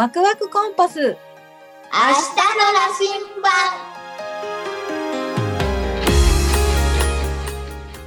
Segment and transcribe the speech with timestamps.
[0.00, 0.98] ワクワクコンパス。
[0.98, 3.10] 明日の羅針
[3.42, 3.52] 盤。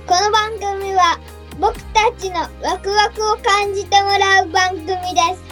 [0.08, 1.20] この番組は
[1.60, 4.98] 僕たちのワクワクを感じてもらう番組で
[5.36, 5.44] す。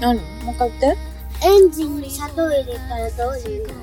[0.00, 0.18] 何？
[0.42, 0.96] もう一回言って。
[1.44, 3.74] エンジンに砂糖入れたらどういうの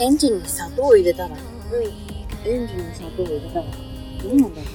[0.00, 1.40] エンジンに砂糖を入れたら、うん
[2.42, 4.66] エンジンに砂糖を入れたら、どうなんだろ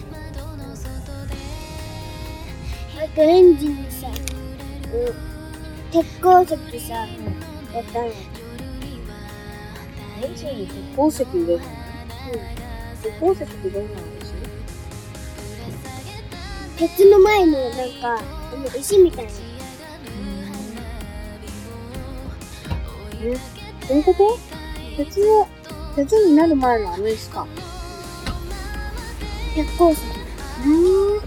[3.03, 4.13] あとエンジンにさ、うん、
[5.91, 7.07] 鉄鉱石さ、や
[7.81, 8.05] ったの。
[10.21, 11.65] エンジンに鉄鉱石入れるの
[13.01, 14.31] 鉄鉱石ってどんなのでし
[16.77, 19.31] 鉄の前のなんか、あの石みたいな。
[23.23, 23.35] え
[23.87, 24.54] どういうこと
[24.97, 25.47] 鉄の、
[25.95, 27.45] 鉄になる前のあの石か。
[29.53, 30.01] 鉄鉱石。
[30.65, 31.21] うん。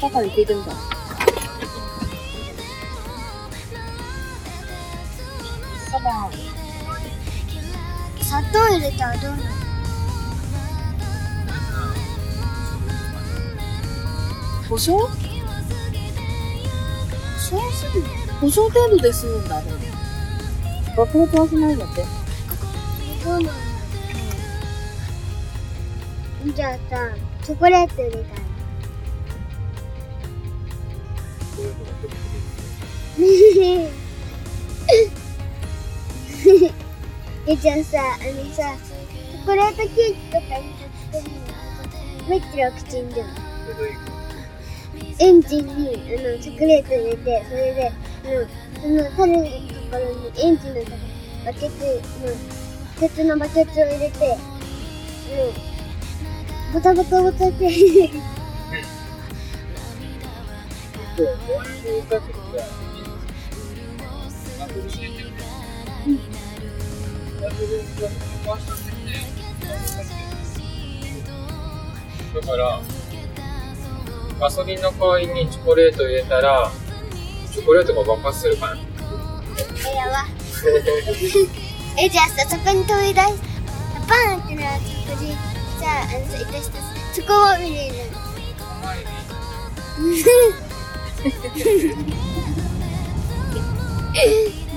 [0.00, 0.72] パパに聞いてみた。
[5.92, 6.30] パパ、
[8.22, 9.42] 砂糖入れたらどうなる？
[14.68, 14.98] 保証？
[17.38, 18.02] そうする？
[18.40, 19.91] 保証程度で済むんだ、でも。
[20.96, 22.04] 爆発はしないんだって。
[23.22, 23.52] そうなんだ。
[26.54, 28.24] じゃあさ、チョコレート入れたら。
[37.46, 39.94] え、じゃあさ、あのさ、チョコレートケーキ
[40.30, 40.74] とかに
[41.12, 41.30] 作る
[42.22, 42.28] の？
[42.28, 43.28] めっちゃ楽ちんじゃん。
[45.18, 45.74] エンジンにあ
[46.20, 47.92] のチョコレート入れて、それで、
[48.24, 48.32] あの、
[48.80, 49.50] その種のと
[49.92, 50.96] ころにエンジンのとこ
[51.44, 52.30] バケツの、
[52.98, 54.36] 鉄のバケツを入れて、あ
[56.70, 58.14] の、ボタボタボタって入れる。
[72.34, 72.80] だから、
[74.40, 76.72] ガソリンの代わりにチョコレート入れたら、
[77.52, 78.91] チョコレートが爆発するかな。
[79.90, 80.24] やば。
[81.98, 83.26] え、じゃあさ、そこに飛び出し、
[84.08, 85.36] パーンってなるそこに、さ、
[86.02, 86.78] あの、さ、いたした
[87.14, 87.94] そこを見れる。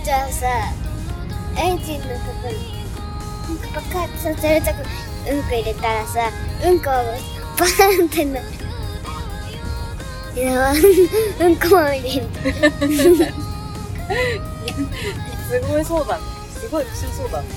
[0.04, 0.46] じゃあさ、
[1.58, 2.10] エンジンのと
[2.44, 2.56] こに、
[3.50, 4.78] うんこ爆発させるとこ、
[5.32, 6.30] うんこ入れたらさ、
[6.64, 8.46] うんこをバーンってなる。
[10.36, 10.74] いや、
[11.40, 12.28] うんこも入れる。
[14.74, 16.24] すごいそうだね。
[16.50, 17.48] すごい不思議そうだね。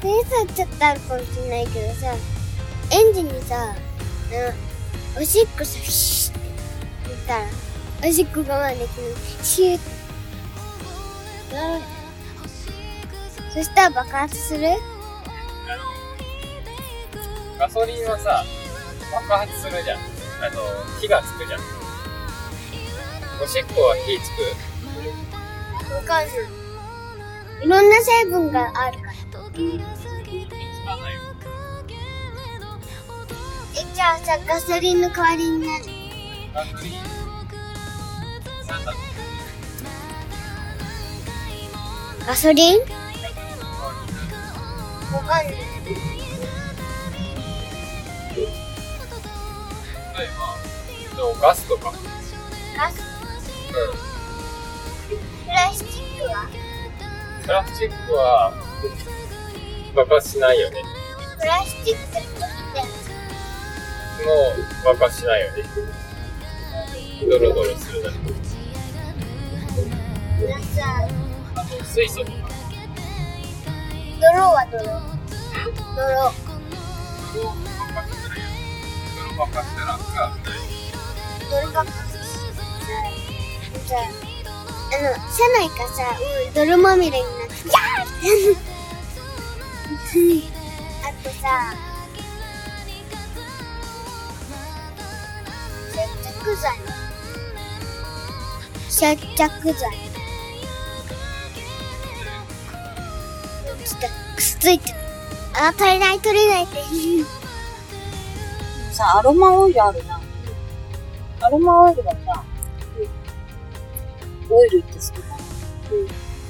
[0.00, 2.14] 点数ちょっとあるかもしれないけどさ、
[2.90, 3.74] エンジンにさ、
[5.16, 6.46] うん、おしっこさ、シュッって
[7.08, 7.44] 言ったら、
[8.08, 9.14] おしっこ我慢できる。
[9.42, 9.80] シュッ
[13.52, 14.68] そしたら爆発する？
[17.58, 18.44] ガソリンはさ、
[19.12, 19.98] 爆発するじゃん。
[19.98, 20.02] あ
[20.50, 20.60] の、
[21.00, 21.60] 火がつくじゃん。
[23.40, 24.42] おしっこは火つく？
[25.94, 26.34] わかんない。
[27.64, 29.12] いろんな成分があるから。
[33.74, 35.84] え、じゃあさ、ガソリンの代わりになる。
[42.26, 42.80] ガソリン？
[42.80, 42.86] わ
[45.22, 45.54] かんない。
[45.54, 45.58] 例
[50.24, 50.26] え
[51.16, 51.92] ば、ガスとか。
[52.76, 53.00] ガス？
[53.00, 53.07] うん。
[53.78, 56.48] プラスチックは
[57.42, 58.52] プラスチックは
[59.94, 60.82] 爆発しないよね。
[61.40, 62.20] プラスチックって
[64.24, 64.30] も
[64.82, 65.62] う爆発しないよね。
[67.30, 68.16] ドロドロするだけ。
[71.54, 72.38] あと水素とか。
[74.20, 74.82] 泥は泥。
[75.96, 76.32] 泥。
[77.34, 77.44] 泥
[77.78, 78.02] 爆発。
[79.16, 79.98] 泥爆発したらが
[81.50, 88.68] 泥がじゃあ、あの、車内がさ、うん、泥まみれになって、やーって
[91.04, 91.74] あとさ、
[95.92, 96.62] 接着剤。
[98.88, 100.08] 接着剤。
[103.84, 104.94] ちょっと、くっついてる。
[105.54, 106.78] あ、取れない取れないって。
[108.92, 110.20] さ、アロマオイルあるな。
[111.40, 112.44] アロマオイルがさ、
[114.50, 115.36] オイルってつくから。
[115.36, 116.08] うん。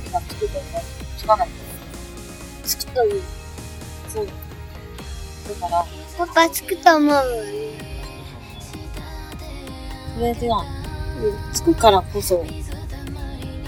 [0.09, 0.83] 今つくと思う。
[1.17, 1.69] つかないと
[2.69, 3.21] つくと思う。
[4.09, 4.27] そう。
[5.61, 5.87] だから、
[6.19, 7.15] パパつくと思う。
[10.15, 10.65] それでは、
[11.53, 12.45] つくからこそ、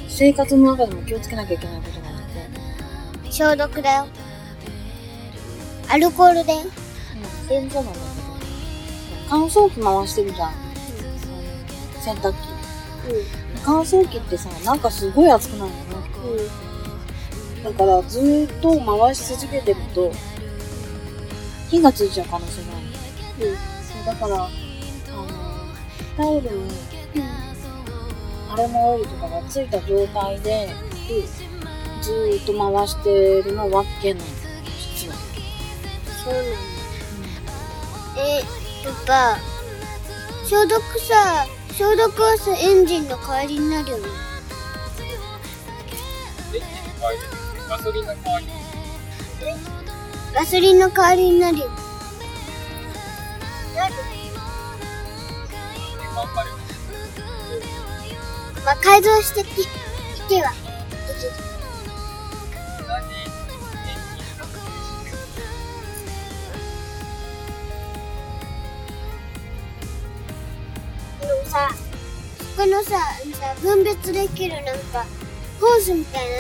[0.09, 4.07] 生活の中でも気をつけなきゃいけないことがあって、消毒だよ。
[5.89, 6.53] アルコールで。
[6.53, 6.71] うん、
[7.47, 7.95] それもそうなん。
[7.95, 8.05] だけど、
[9.29, 10.51] 乾燥機回してるじゃん。
[10.51, 10.57] うん。
[12.03, 12.37] 洗濯機。
[13.09, 13.50] うん。
[13.65, 15.85] 乾燥機ってさ、なんかすごい熱くなるのね。
[17.57, 17.65] うん。
[17.65, 20.13] だから、ずーっと回し続けてると、
[21.69, 22.87] 火がついちゃう可能性がある。
[23.49, 23.57] うん。
[23.57, 24.51] そうだから、あの、
[26.17, 26.71] タオルに、
[28.53, 30.69] あれもオイルとかがついた状態で、
[32.03, 34.27] ずーっと回してるのは危険なの。
[34.97, 35.15] 実は。
[36.25, 36.51] そうなんだ。
[38.17, 38.43] え、
[39.07, 39.39] パパ、
[40.49, 41.47] 消毒さ、
[41.81, 44.05] 消毒はさ、エンジンの代わりになるよね。
[46.53, 47.19] エンジンの代わり
[47.71, 48.53] ガソリンの代わりに。
[50.35, 51.71] ガソリンの代わりになるよ。
[53.75, 53.95] なる
[56.15, 56.57] 頑張れば。
[58.63, 59.67] まあ、改造してき、い
[60.29, 60.57] けば、で
[61.19, 61.50] きる。
[72.61, 75.07] このさ、さ、分別できるなんか、
[75.59, 76.37] ホースみたいな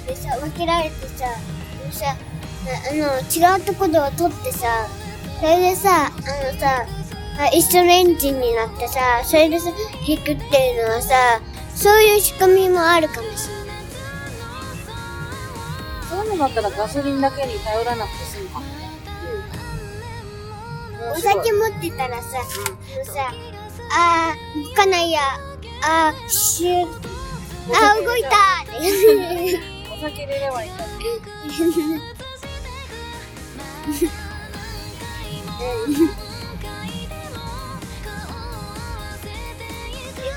[0.00, 2.16] のでさ、分けられてさ、あのさ、あ
[2.90, 4.88] あの、違うところを取ってさ、
[5.38, 6.10] それでさ、あ
[6.50, 6.86] のさ、
[7.38, 9.70] あ一緒のエンジンになってさ、それでさ、
[10.08, 11.42] 引くっていうのはさ、
[11.74, 13.66] そういう仕組みもあるかもしれない。
[16.08, 18.70] そういうのだったらガソリンだけに頼らなくて済むかもね。
[21.14, 23.34] お酒持ってたらさ、あのさ、
[23.92, 25.20] あー、動かないや、
[25.82, 26.86] あー、シュー、
[27.72, 28.28] あ、動いた。
[29.92, 30.90] お酒入れればいいんだね。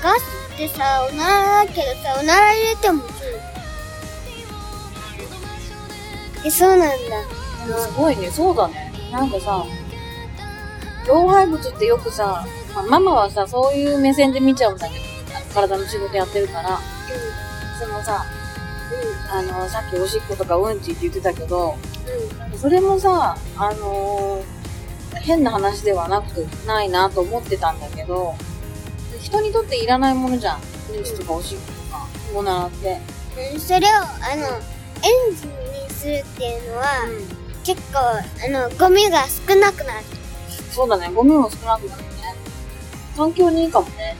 [0.02, 0.22] ガス
[0.54, 3.02] ってさ、おならだけどさ、おなら入れても。
[6.44, 6.94] え、そうなんだ。
[7.78, 8.92] すごいね、そうだね。
[9.10, 9.64] なんかさ、
[11.06, 12.44] 老廃物ってよくさ、
[12.74, 15.04] まあ、ママはさ、そういう目線で見ちゃうんだけど、
[15.54, 16.80] 体の仕事やってるから、
[17.78, 18.24] そのさ、
[19.30, 21.76] あの、さっきおしっことかうんちって言ってたけど、
[22.60, 24.64] それもさ、あのー
[25.20, 28.34] 変な話ではなく、ないなと思ってたんだけど、
[29.20, 30.60] 人にとっていらないものじゃん。
[30.94, 33.00] うんちとかおしっことか、おならって。
[33.54, 33.60] うん。
[33.60, 36.84] それを、あの、エンジンにするっていうのは、
[37.64, 40.04] 結構、あの、ゴミが少なくなる。
[40.70, 42.08] そうだね、ゴミも少なくなるね。
[43.16, 44.16] 環境にいいかもね。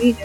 [0.00, 0.16] いい